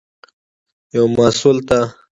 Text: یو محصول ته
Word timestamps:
یو 0.95 1.05
محصول 1.17 1.55
ته 1.67 1.79